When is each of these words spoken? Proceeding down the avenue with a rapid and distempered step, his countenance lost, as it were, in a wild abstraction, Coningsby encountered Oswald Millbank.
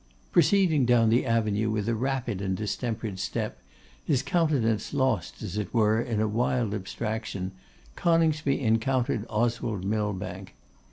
Proceeding 0.31 0.83
down 0.85 1.09
the 1.09 1.27
avenue 1.27 1.69
with 1.69 1.87
a 1.87 1.93
rapid 1.93 2.41
and 2.41 2.57
distempered 2.57 3.19
step, 3.19 3.61
his 4.03 4.23
countenance 4.23 4.95
lost, 4.95 5.43
as 5.43 5.59
it 5.59 5.71
were, 5.75 6.01
in 6.01 6.19
a 6.19 6.27
wild 6.27 6.73
abstraction, 6.73 7.51
Coningsby 7.95 8.59
encountered 8.59 9.27
Oswald 9.29 9.85
Millbank. 9.85 10.55